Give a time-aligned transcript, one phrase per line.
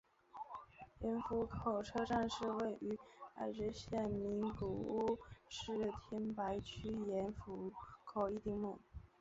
[1.01, 2.97] 盐釜口车站是位于
[3.35, 7.71] 爱知县名古屋市天白区盐釜
[8.03, 8.79] 口一丁目。